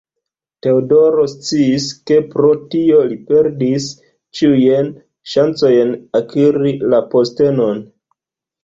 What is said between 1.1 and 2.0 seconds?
sciis,